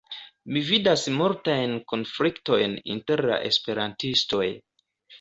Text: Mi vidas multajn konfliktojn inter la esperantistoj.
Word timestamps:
Mi 0.53 0.63
vidas 0.69 1.03
multajn 1.17 1.77
konfliktojn 1.93 2.77
inter 2.97 3.27
la 3.31 3.41
esperantistoj. 3.55 4.47